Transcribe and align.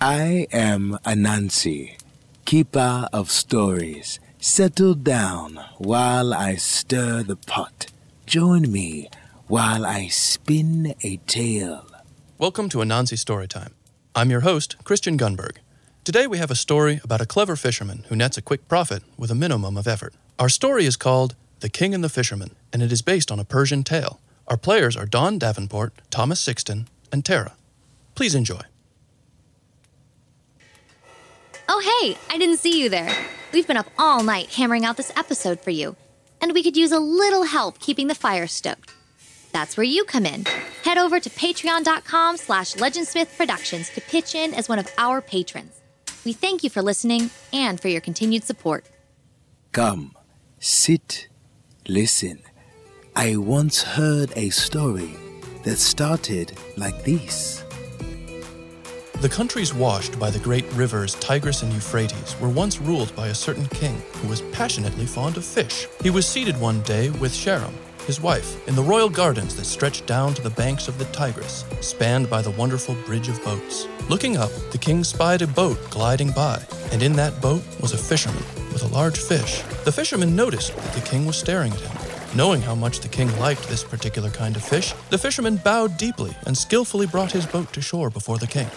I 0.00 0.46
am 0.52 0.96
Anansi, 1.04 1.98
keeper 2.44 3.08
of 3.12 3.32
stories. 3.32 4.20
Settle 4.38 4.94
down 4.94 5.58
while 5.78 6.32
I 6.32 6.54
stir 6.54 7.24
the 7.24 7.34
pot. 7.34 7.86
Join 8.24 8.70
me 8.70 9.10
while 9.48 9.84
I 9.84 10.06
spin 10.06 10.94
a 11.02 11.16
tale. 11.26 11.84
Welcome 12.38 12.68
to 12.68 12.78
Anansi 12.78 13.18
Storytime. 13.18 13.72
I'm 14.14 14.30
your 14.30 14.42
host, 14.42 14.76
Christian 14.84 15.18
Gunberg. 15.18 15.56
Today 16.04 16.28
we 16.28 16.38
have 16.38 16.52
a 16.52 16.54
story 16.54 17.00
about 17.02 17.20
a 17.20 17.26
clever 17.26 17.56
fisherman 17.56 18.04
who 18.08 18.14
nets 18.14 18.38
a 18.38 18.42
quick 18.42 18.68
profit 18.68 19.02
with 19.16 19.32
a 19.32 19.34
minimum 19.34 19.76
of 19.76 19.88
effort. 19.88 20.14
Our 20.38 20.48
story 20.48 20.86
is 20.86 20.96
called 20.96 21.34
The 21.58 21.68
King 21.68 21.92
and 21.92 22.04
the 22.04 22.08
Fisherman, 22.08 22.54
and 22.72 22.84
it 22.84 22.92
is 22.92 23.02
based 23.02 23.32
on 23.32 23.40
a 23.40 23.44
Persian 23.44 23.82
tale. 23.82 24.20
Our 24.46 24.56
players 24.56 24.96
are 24.96 25.06
Don 25.06 25.40
Davenport, 25.40 25.92
Thomas 26.08 26.38
Sixton, 26.38 26.86
and 27.10 27.24
Tara. 27.24 27.54
Please 28.14 28.36
enjoy. 28.36 28.60
Oh, 31.80 32.00
hey, 32.02 32.18
I 32.28 32.38
didn't 32.38 32.56
see 32.56 32.82
you 32.82 32.88
there. 32.88 33.16
We've 33.52 33.68
been 33.68 33.76
up 33.76 33.86
all 33.96 34.24
night 34.24 34.52
hammering 34.52 34.84
out 34.84 34.96
this 34.96 35.12
episode 35.16 35.60
for 35.60 35.70
you, 35.70 35.94
and 36.40 36.52
we 36.52 36.64
could 36.64 36.76
use 36.76 36.90
a 36.90 36.98
little 36.98 37.44
help 37.44 37.78
keeping 37.78 38.08
the 38.08 38.16
fire 38.16 38.48
stoked. 38.48 38.92
That's 39.52 39.76
where 39.76 39.84
you 39.84 40.02
come 40.02 40.26
in. 40.26 40.44
Head 40.82 40.98
over 40.98 41.20
to 41.20 41.30
patreon.com 41.30 42.36
slash 42.36 42.74
legendsmith 42.74 43.36
productions 43.36 43.90
to 43.90 44.00
pitch 44.00 44.34
in 44.34 44.54
as 44.54 44.68
one 44.68 44.80
of 44.80 44.90
our 44.98 45.20
patrons. 45.20 45.80
We 46.24 46.32
thank 46.32 46.64
you 46.64 46.70
for 46.70 46.82
listening 46.82 47.30
and 47.52 47.80
for 47.80 47.86
your 47.86 48.00
continued 48.00 48.42
support. 48.42 48.84
Come, 49.70 50.16
sit, 50.58 51.28
listen. 51.86 52.42
I 53.14 53.36
once 53.36 53.84
heard 53.84 54.32
a 54.34 54.50
story 54.50 55.14
that 55.62 55.78
started 55.78 56.58
like 56.76 57.04
this. 57.04 57.62
The 59.20 59.28
countries 59.28 59.74
washed 59.74 60.16
by 60.20 60.30
the 60.30 60.38
great 60.38 60.64
rivers 60.74 61.16
Tigris 61.16 61.64
and 61.64 61.72
Euphrates 61.72 62.36
were 62.40 62.48
once 62.48 62.80
ruled 62.80 63.12
by 63.16 63.26
a 63.26 63.34
certain 63.34 63.66
king 63.66 64.00
who 64.12 64.28
was 64.28 64.42
passionately 64.52 65.06
fond 65.06 65.36
of 65.36 65.44
fish. 65.44 65.88
He 66.00 66.10
was 66.10 66.24
seated 66.24 66.56
one 66.60 66.82
day 66.82 67.10
with 67.10 67.32
Sharam, 67.32 67.72
his 68.06 68.20
wife, 68.20 68.64
in 68.68 68.76
the 68.76 68.82
royal 68.82 69.08
gardens 69.08 69.56
that 69.56 69.64
stretched 69.64 70.06
down 70.06 70.34
to 70.34 70.42
the 70.42 70.50
banks 70.50 70.86
of 70.86 70.98
the 70.98 71.04
Tigris, 71.06 71.64
spanned 71.80 72.30
by 72.30 72.42
the 72.42 72.52
wonderful 72.52 72.94
bridge 73.06 73.28
of 73.28 73.42
boats. 73.42 73.88
Looking 74.08 74.36
up, 74.36 74.52
the 74.70 74.78
king 74.78 75.02
spied 75.02 75.42
a 75.42 75.48
boat 75.48 75.78
gliding 75.90 76.30
by, 76.30 76.62
and 76.92 77.02
in 77.02 77.14
that 77.14 77.40
boat 77.42 77.64
was 77.80 77.94
a 77.94 77.98
fisherman 77.98 78.44
with 78.72 78.84
a 78.84 78.94
large 78.94 79.18
fish. 79.18 79.62
The 79.84 79.90
fisherman 79.90 80.36
noticed 80.36 80.76
that 80.76 80.92
the 80.92 81.00
king 81.00 81.26
was 81.26 81.36
staring 81.36 81.72
at 81.72 81.80
him. 81.80 82.36
Knowing 82.36 82.62
how 82.62 82.76
much 82.76 83.00
the 83.00 83.08
king 83.08 83.36
liked 83.40 83.68
this 83.68 83.82
particular 83.82 84.30
kind 84.30 84.54
of 84.54 84.62
fish, 84.62 84.94
the 85.10 85.18
fisherman 85.18 85.56
bowed 85.56 85.96
deeply 85.96 86.36
and 86.46 86.56
skillfully 86.56 87.06
brought 87.08 87.32
his 87.32 87.46
boat 87.46 87.72
to 87.72 87.80
shore 87.80 88.10
before 88.10 88.38
the 88.38 88.46
king. 88.46 88.68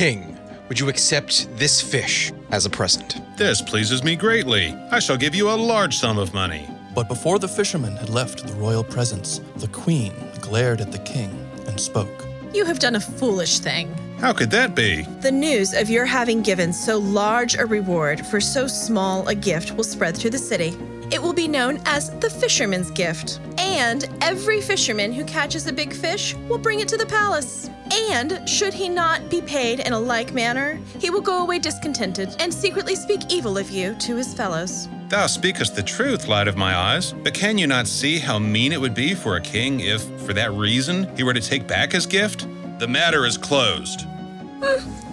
King, 0.00 0.34
would 0.70 0.80
you 0.80 0.88
accept 0.88 1.46
this 1.58 1.82
fish 1.82 2.32
as 2.52 2.64
a 2.64 2.70
present? 2.70 3.20
This 3.36 3.60
pleases 3.60 4.02
me 4.02 4.16
greatly. 4.16 4.74
I 4.90 4.98
shall 4.98 5.18
give 5.18 5.34
you 5.34 5.50
a 5.50 5.52
large 5.52 5.98
sum 5.98 6.16
of 6.16 6.32
money. 6.32 6.66
But 6.94 7.06
before 7.06 7.38
the 7.38 7.46
fisherman 7.46 7.96
had 7.96 8.08
left 8.08 8.46
the 8.46 8.54
royal 8.54 8.82
presence, 8.82 9.42
the 9.56 9.68
queen 9.68 10.14
glared 10.40 10.80
at 10.80 10.90
the 10.90 11.00
king 11.00 11.46
and 11.66 11.78
spoke. 11.78 12.26
You 12.54 12.64
have 12.64 12.78
done 12.78 12.96
a 12.96 13.00
foolish 13.00 13.58
thing. 13.58 13.94
How 14.20 14.32
could 14.32 14.50
that 14.52 14.74
be? 14.74 15.02
The 15.20 15.30
news 15.30 15.74
of 15.74 15.90
your 15.90 16.06
having 16.06 16.40
given 16.40 16.72
so 16.72 16.96
large 16.96 17.54
a 17.56 17.66
reward 17.66 18.24
for 18.24 18.40
so 18.40 18.66
small 18.66 19.28
a 19.28 19.34
gift 19.34 19.76
will 19.76 19.84
spread 19.84 20.16
through 20.16 20.30
the 20.30 20.38
city. 20.38 20.78
It 21.10 21.20
will 21.20 21.32
be 21.32 21.48
known 21.48 21.80
as 21.86 22.10
the 22.20 22.30
fisherman's 22.30 22.90
gift. 22.90 23.40
And 23.58 24.08
every 24.20 24.60
fisherman 24.60 25.12
who 25.12 25.24
catches 25.24 25.66
a 25.66 25.72
big 25.72 25.92
fish 25.92 26.34
will 26.48 26.58
bring 26.58 26.80
it 26.80 26.88
to 26.88 26.96
the 26.96 27.06
palace. 27.06 27.68
And 28.12 28.48
should 28.48 28.72
he 28.72 28.88
not 28.88 29.28
be 29.28 29.42
paid 29.42 29.80
in 29.80 29.92
a 29.92 29.98
like 29.98 30.32
manner, 30.32 30.78
he 30.98 31.10
will 31.10 31.20
go 31.20 31.42
away 31.42 31.58
discontented 31.58 32.36
and 32.38 32.54
secretly 32.54 32.94
speak 32.94 33.20
evil 33.28 33.58
of 33.58 33.70
you 33.70 33.94
to 33.96 34.16
his 34.16 34.32
fellows. 34.32 34.88
Thou 35.08 35.26
speakest 35.26 35.74
the 35.74 35.82
truth, 35.82 36.28
light 36.28 36.46
of 36.46 36.56
my 36.56 36.76
eyes. 36.76 37.12
But 37.12 37.34
can 37.34 37.58
you 37.58 37.66
not 37.66 37.88
see 37.88 38.20
how 38.20 38.38
mean 38.38 38.72
it 38.72 38.80
would 38.80 38.94
be 38.94 39.14
for 39.14 39.34
a 39.34 39.40
king 39.40 39.80
if, 39.80 40.02
for 40.20 40.32
that 40.34 40.52
reason, 40.52 41.14
he 41.16 41.24
were 41.24 41.34
to 41.34 41.40
take 41.40 41.66
back 41.66 41.90
his 41.90 42.06
gift? 42.06 42.46
The 42.78 42.86
matter 42.86 43.26
is 43.26 43.36
closed. 43.36 44.06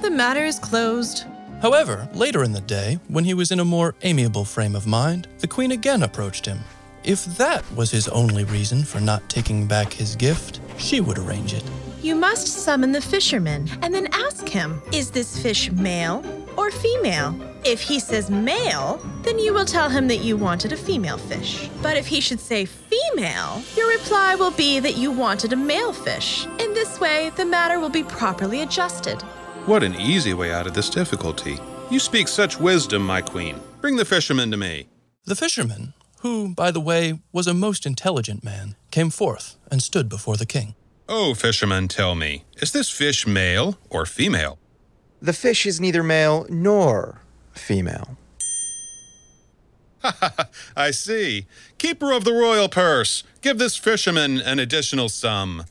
The 0.04 0.12
matter 0.12 0.46
is 0.46 0.60
closed. 0.60 1.26
However, 1.62 2.08
later 2.14 2.44
in 2.44 2.52
the 2.52 2.62
day, 2.62 3.00
when 3.08 3.24
he 3.24 3.34
was 3.34 3.50
in 3.50 3.60
a 3.60 3.66
more 3.66 3.96
amiable 4.04 4.46
frame 4.46 4.76
of 4.76 4.86
mind, 4.86 5.28
the 5.40 5.48
queen 5.48 5.72
again 5.72 6.04
approached 6.04 6.46
him. 6.46 6.60
If 7.04 7.26
that 7.38 7.64
was 7.72 7.90
his 7.90 8.08
only 8.10 8.44
reason 8.44 8.84
for 8.84 9.00
not 9.00 9.28
taking 9.28 9.66
back 9.66 9.92
his 9.92 10.16
gift, 10.16 10.60
she 10.78 11.02
would 11.02 11.18
arrange 11.18 11.54
it. 11.54 11.64
You 12.02 12.16
must 12.16 12.48
summon 12.48 12.92
the 12.92 13.02
fisherman 13.02 13.68
and 13.82 13.94
then 13.94 14.08
ask 14.14 14.48
him 14.48 14.82
Is 14.94 15.10
this 15.10 15.42
fish 15.42 15.72
male 15.72 16.24
or 16.58 16.70
female? 16.70 17.36
If 17.64 17.82
he 17.82 18.00
says 18.00 18.30
male, 18.30 19.02
then 19.24 19.40
you 19.40 19.54
will 19.54 19.66
tell 19.66 19.90
him 19.90 20.08
that 20.10 20.18
you 20.18 20.38
wanted 20.38 20.74
a 20.74 20.78
female 20.78 21.18
fish. 21.18 21.70
But 21.82 21.98
if 21.98 22.06
he 22.06 22.22
should 22.22 22.40
say 22.40 22.66
female, 22.66 23.64
your 23.76 23.90
reply 23.90 24.36
will 24.36 24.52
be 24.52 24.80
that 24.80 24.96
you 24.96 25.12
wanted 25.12 25.54
a 25.54 25.58
male 25.58 25.92
fish. 25.92 26.46
In 26.60 26.74
this 26.74 27.00
way, 27.00 27.32
the 27.36 27.46
matter 27.46 27.80
will 27.80 27.90
be 27.90 28.04
properly 28.04 28.62
adjusted. 28.62 29.24
What 29.68 29.84
an 29.84 29.96
easy 30.00 30.34
way 30.34 30.54
out 30.54 30.66
of 30.66 30.74
this 30.74 30.90
difficulty. 30.90 31.60
You 31.92 32.00
speak 32.00 32.30
such 32.30 32.58
wisdom, 32.58 33.06
my 33.06 33.20
queen. 33.22 33.60
Bring 33.82 33.98
the 33.98 34.06
fisherman 34.06 34.50
to 34.52 34.56
me. 34.56 34.88
The 35.26 35.36
fisherman, 35.36 35.94
who, 36.22 36.56
by 36.56 36.72
the 36.72 36.80
way, 36.80 37.20
was 37.34 37.48
a 37.48 37.54
most 37.54 37.86
intelligent 37.86 38.46
man, 38.46 38.78
came 38.92 39.10
forth 39.10 39.58
and 39.70 39.84
stood 39.84 40.08
before 40.08 40.38
the 40.38 40.46
king. 40.46 40.76
Oh, 41.10 41.34
fisherman, 41.34 41.90
tell 41.90 42.16
me, 42.16 42.46
is 42.62 42.72
this 42.72 42.90
fish 42.90 43.28
male 43.28 43.78
or 43.90 44.06
female? 44.06 44.58
The 45.22 45.34
fish 45.34 45.66
is 45.66 45.82
neither 45.82 46.02
male 46.02 46.46
nor 46.48 47.20
female. 47.52 48.18
Ha 50.02 50.16
ha! 50.22 50.48
I 50.78 50.92
see. 50.92 51.46
Keeper 51.78 52.14
of 52.14 52.24
the 52.24 52.32
royal 52.32 52.70
purse, 52.70 53.26
give 53.42 53.58
this 53.58 53.76
fisherman 53.76 54.40
an 54.40 54.60
additional 54.60 55.10
sum. 55.10 55.66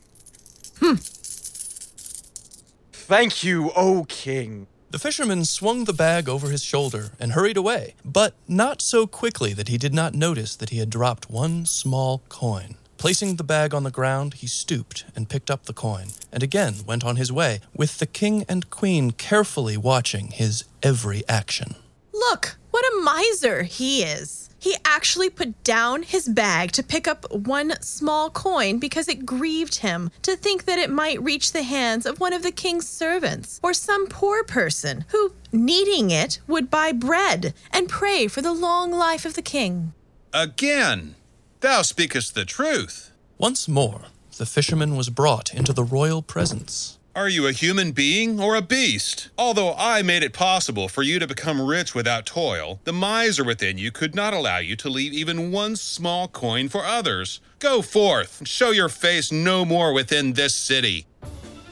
Thank 3.07 3.41
you, 3.41 3.71
O 3.73 4.05
king. 4.09 4.67
The 4.91 4.99
fisherman 4.99 5.45
swung 5.45 5.85
the 5.85 5.93
bag 5.93 6.27
over 6.27 6.49
his 6.49 6.61
shoulder 6.61 7.11
and 7.21 7.31
hurried 7.31 7.55
away, 7.55 7.95
but 8.03 8.33
not 8.49 8.81
so 8.81 9.07
quickly 9.07 9.53
that 9.53 9.69
he 9.69 9.77
did 9.77 9.93
not 9.93 10.13
notice 10.13 10.57
that 10.57 10.71
he 10.71 10.79
had 10.79 10.89
dropped 10.89 11.29
one 11.29 11.65
small 11.65 12.21
coin. 12.27 12.75
Placing 12.97 13.37
the 13.37 13.45
bag 13.45 13.73
on 13.73 13.83
the 13.83 13.91
ground, 13.91 14.33
he 14.33 14.47
stooped 14.47 15.05
and 15.15 15.29
picked 15.29 15.49
up 15.49 15.67
the 15.67 15.73
coin, 15.73 16.07
and 16.33 16.43
again 16.43 16.83
went 16.85 17.05
on 17.05 17.15
his 17.15 17.31
way, 17.31 17.61
with 17.73 17.99
the 17.99 18.05
king 18.05 18.43
and 18.49 18.69
queen 18.69 19.11
carefully 19.11 19.77
watching 19.77 20.27
his 20.31 20.65
every 20.83 21.23
action. 21.29 21.75
Look, 22.11 22.57
what 22.71 22.83
a 22.83 23.01
miser 23.03 23.63
he 23.63 24.03
is. 24.03 24.46
He 24.59 24.75
actually 24.83 25.29
put 25.29 25.63
down 25.63 26.03
his 26.03 26.27
bag 26.27 26.71
to 26.73 26.83
pick 26.83 27.07
up 27.07 27.31
one 27.31 27.79
small 27.81 28.29
coin 28.29 28.79
because 28.79 29.07
it 29.07 29.25
grieved 29.25 29.75
him 29.79 30.09
to 30.23 30.35
think 30.35 30.65
that 30.65 30.79
it 30.79 30.89
might 30.89 31.21
reach 31.21 31.51
the 31.51 31.63
hands 31.63 32.05
of 32.05 32.19
one 32.19 32.33
of 32.33 32.43
the 32.43 32.51
king's 32.51 32.87
servants 32.87 33.59
or 33.61 33.73
some 33.73 34.07
poor 34.07 34.43
person 34.43 35.05
who, 35.09 35.33
needing 35.51 36.09
it, 36.09 36.39
would 36.47 36.69
buy 36.69 36.91
bread 36.91 37.53
and 37.71 37.89
pray 37.89 38.27
for 38.27 38.41
the 38.41 38.53
long 38.53 38.91
life 38.91 39.25
of 39.25 39.35
the 39.35 39.41
king. 39.41 39.93
Again, 40.33 41.15
thou 41.61 41.81
speakest 41.81 42.35
the 42.35 42.45
truth. 42.45 43.11
Once 43.37 43.67
more, 43.67 44.05
the 44.37 44.45
fisherman 44.45 44.95
was 44.95 45.09
brought 45.09 45.53
into 45.53 45.73
the 45.73 45.83
royal 45.83 46.21
presence. 46.21 46.96
Are 47.17 47.27
you 47.27 47.47
a 47.47 47.51
human 47.51 47.93
being 47.93 48.39
or 48.39 48.53
a 48.53 48.61
beast? 48.61 49.29
Although 49.39 49.73
I 49.73 50.03
made 50.03 50.21
it 50.21 50.33
possible 50.33 50.87
for 50.87 51.01
you 51.01 51.17
to 51.17 51.25
become 51.25 51.59
rich 51.59 51.95
without 51.95 52.27
toil, 52.27 52.79
the 52.83 52.93
miser 52.93 53.43
within 53.43 53.79
you 53.79 53.91
could 53.91 54.13
not 54.13 54.35
allow 54.35 54.59
you 54.59 54.75
to 54.75 54.87
leave 54.87 55.13
even 55.13 55.51
one 55.51 55.75
small 55.77 56.27
coin 56.27 56.69
for 56.69 56.85
others. 56.85 57.39
Go 57.57 57.81
forth 57.81 58.39
and 58.39 58.47
show 58.47 58.69
your 58.69 58.87
face 58.87 59.31
no 59.31 59.65
more 59.65 59.93
within 59.93 60.33
this 60.33 60.53
city. 60.53 61.07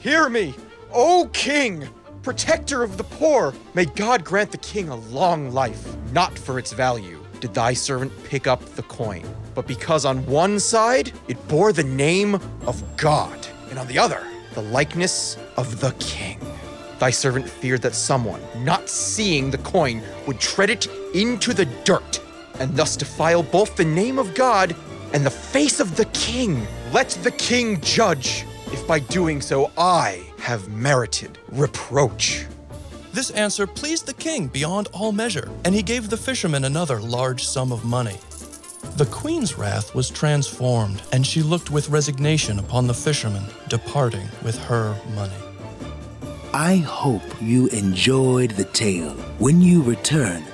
Hear 0.00 0.28
me, 0.28 0.52
O 0.92 1.30
king, 1.32 1.88
protector 2.24 2.82
of 2.82 2.96
the 2.96 3.04
poor. 3.04 3.54
May 3.72 3.84
God 3.84 4.24
grant 4.24 4.50
the 4.50 4.58
king 4.58 4.88
a 4.88 4.96
long 4.96 5.52
life. 5.52 5.94
Not 6.10 6.36
for 6.36 6.58
its 6.58 6.72
value 6.72 7.24
did 7.38 7.54
thy 7.54 7.72
servant 7.72 8.10
pick 8.24 8.48
up 8.48 8.64
the 8.74 8.82
coin, 8.82 9.24
but 9.54 9.68
because 9.68 10.04
on 10.04 10.26
one 10.26 10.58
side 10.58 11.12
it 11.28 11.46
bore 11.46 11.72
the 11.72 11.84
name 11.84 12.34
of 12.66 12.82
God, 12.96 13.46
and 13.70 13.78
on 13.78 13.86
the 13.86 14.00
other, 14.00 14.26
the 14.54 14.62
likeness 14.62 15.36
of 15.56 15.80
the 15.80 15.92
king. 15.98 16.38
Thy 16.98 17.10
servant 17.10 17.48
feared 17.48 17.82
that 17.82 17.94
someone, 17.94 18.40
not 18.64 18.88
seeing 18.88 19.50
the 19.50 19.58
coin, 19.58 20.02
would 20.26 20.40
tread 20.40 20.70
it 20.70 20.86
into 21.14 21.52
the 21.52 21.66
dirt, 21.84 22.20
and 22.58 22.74
thus 22.74 22.96
defile 22.96 23.42
both 23.42 23.76
the 23.76 23.84
name 23.84 24.18
of 24.18 24.34
God 24.34 24.74
and 25.12 25.24
the 25.24 25.30
face 25.30 25.78
of 25.78 25.96
the 25.96 26.06
king. 26.06 26.66
Let 26.92 27.10
the 27.22 27.30
king 27.30 27.80
judge 27.80 28.44
if 28.72 28.86
by 28.86 28.98
doing 28.98 29.40
so 29.40 29.70
I 29.76 30.24
have 30.38 30.68
merited 30.68 31.38
reproach. 31.50 32.46
This 33.12 33.30
answer 33.30 33.66
pleased 33.66 34.06
the 34.06 34.14
king 34.14 34.48
beyond 34.48 34.88
all 34.92 35.12
measure, 35.12 35.50
and 35.64 35.74
he 35.74 35.82
gave 35.82 36.10
the 36.10 36.16
fisherman 36.16 36.64
another 36.64 37.00
large 37.00 37.44
sum 37.44 37.72
of 37.72 37.84
money. 37.84 38.18
The 38.96 39.04
queen's 39.04 39.58
wrath 39.58 39.94
was 39.94 40.08
transformed, 40.08 41.02
and 41.12 41.26
she 41.26 41.42
looked 41.42 41.70
with 41.70 41.90
resignation 41.90 42.58
upon 42.58 42.86
the 42.86 42.94
fisherman 42.94 43.44
departing 43.68 44.26
with 44.42 44.56
her 44.64 44.98
money. 45.14 45.34
I 46.54 46.76
hope 46.76 47.22
you 47.42 47.66
enjoyed 47.66 48.52
the 48.52 48.64
tale. 48.64 49.10
When 49.38 49.60
you 49.60 49.82
return, 49.82 50.44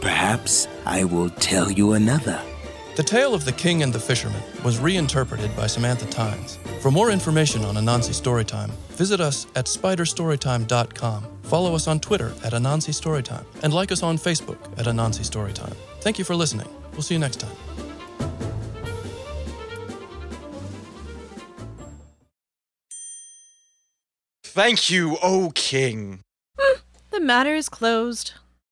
perhaps 0.00 0.68
I 0.86 1.02
will 1.02 1.30
tell 1.30 1.72
you 1.72 1.94
another. 1.94 2.40
The 2.94 3.02
Tale 3.02 3.34
of 3.34 3.44
the 3.44 3.52
King 3.52 3.82
and 3.82 3.92
the 3.92 3.98
Fisherman 3.98 4.42
was 4.64 4.78
reinterpreted 4.78 5.56
by 5.56 5.66
Samantha 5.66 6.06
Tynes. 6.06 6.56
For 6.80 6.92
more 6.92 7.10
information 7.10 7.64
on 7.64 7.74
Anansi 7.74 8.14
Storytime, 8.14 8.70
visit 8.90 9.20
us 9.20 9.48
at 9.56 9.66
spiderstorytime.com. 9.66 11.26
Follow 11.42 11.74
us 11.74 11.88
on 11.88 11.98
Twitter 11.98 12.32
at 12.44 12.52
Anansi 12.52 12.94
Storytime 12.94 13.44
and 13.64 13.74
like 13.74 13.90
us 13.90 14.04
on 14.04 14.18
Facebook 14.18 14.58
at 14.78 14.86
Anansi 14.86 15.24
Storytime. 15.28 15.74
Thank 16.00 16.20
you 16.20 16.24
for 16.24 16.36
listening. 16.36 16.68
We'll 16.92 17.02
see 17.02 17.14
you 17.14 17.20
next 17.20 17.40
time. 17.40 17.67
Thank 24.48 24.88
you, 24.88 25.18
O 25.22 25.52
king. 25.54 26.20
The 27.10 27.20
matter 27.20 27.54
is 27.54 27.68
closed. 27.68 28.32